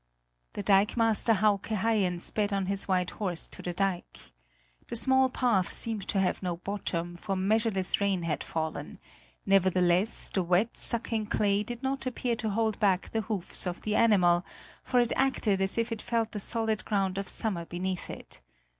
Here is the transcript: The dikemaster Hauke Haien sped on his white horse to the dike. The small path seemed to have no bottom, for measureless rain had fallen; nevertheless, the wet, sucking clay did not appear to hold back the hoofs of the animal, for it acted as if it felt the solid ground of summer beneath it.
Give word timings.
The 0.53 0.63
dikemaster 0.63 1.33
Hauke 1.35 1.75
Haien 1.77 2.19
sped 2.19 2.51
on 2.51 2.65
his 2.65 2.87
white 2.87 3.11
horse 3.11 3.47
to 3.49 3.61
the 3.61 3.71
dike. 3.71 4.31
The 4.87 4.95
small 4.95 5.29
path 5.29 5.71
seemed 5.71 6.07
to 6.07 6.19
have 6.19 6.41
no 6.41 6.57
bottom, 6.57 7.17
for 7.17 7.35
measureless 7.35 8.01
rain 8.01 8.23
had 8.23 8.43
fallen; 8.43 8.97
nevertheless, 9.45 10.31
the 10.31 10.41
wet, 10.41 10.75
sucking 10.75 11.27
clay 11.27 11.61
did 11.61 11.83
not 11.83 12.07
appear 12.07 12.35
to 12.37 12.49
hold 12.49 12.79
back 12.79 13.11
the 13.11 13.21
hoofs 13.21 13.67
of 13.67 13.81
the 13.83 13.93
animal, 13.95 14.43
for 14.81 14.99
it 14.99 15.13
acted 15.15 15.61
as 15.61 15.77
if 15.77 15.91
it 15.91 16.01
felt 16.01 16.31
the 16.31 16.39
solid 16.39 16.83
ground 16.83 17.19
of 17.19 17.29
summer 17.29 17.65
beneath 17.65 18.09
it. 18.09 18.41